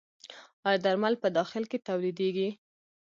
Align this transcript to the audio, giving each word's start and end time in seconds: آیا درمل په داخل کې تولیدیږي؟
آیا 0.67 0.79
درمل 0.85 1.13
په 1.23 1.27
داخل 1.37 1.63
کې 1.71 1.77
تولیدیږي؟ 1.87 2.49